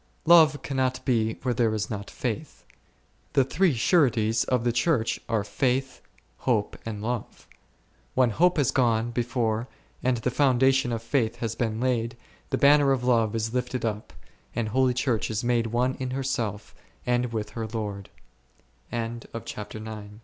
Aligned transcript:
Love 0.25 0.59
cannot 0.63 0.99
be 1.05 1.35
where 1.43 1.53
there 1.53 1.75
is 1.75 1.87
not 1.91 2.09
faith; 2.09 2.65
the 3.33 3.43
three 3.43 3.75
sureties 3.75 4.43
of 4.45 4.63
the 4.63 4.71
Church 4.71 5.19
are 5.29 5.43
faith, 5.43 6.01
hope, 6.39 6.75
and 6.87 7.03
love; 7.03 7.47
when 8.15 8.31
hope 8.31 8.57
has 8.57 8.71
gone 8.71 9.11
before 9.11 9.67
and 10.01 10.17
the 10.17 10.31
foundation 10.31 10.91
of 10.91 11.03
faith 11.03 11.35
has 11.35 11.53
been 11.53 11.79
laid, 11.79 12.17
the 12.49 12.57
banner 12.57 12.91
of 12.91 13.03
love 13.03 13.35
is 13.35 13.53
lifted 13.53 13.85
up, 13.85 14.11
and 14.55 14.69
holy 14.69 14.95
Church 14.95 15.29
is 15.29 15.43
made 15.43 15.67
one 15.67 15.93
in 15.99 16.09
herself 16.09 16.73
and 17.05 17.31
with 17.31 17.51
he 18.89 20.09